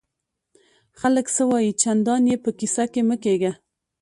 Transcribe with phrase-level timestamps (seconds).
[0.99, 3.51] خلک څه وایي؟ چندان ئې په کیسه کي مه کېږه!